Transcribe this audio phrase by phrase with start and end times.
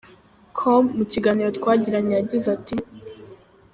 [0.57, 2.75] com Mu kiganiro twagiranye yagize ati,.